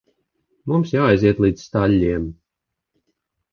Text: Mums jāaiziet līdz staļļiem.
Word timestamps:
Mums 0.71 0.93
jāaiziet 0.95 1.43
līdz 1.47 1.67
staļļiem. 1.67 2.27